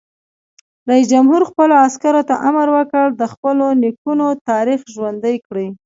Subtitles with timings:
[0.89, 5.67] رئیس جمهور خپلو عسکرو ته امر وکړ؛ د خپلو نیکونو تاریخ ژوندی کړئ!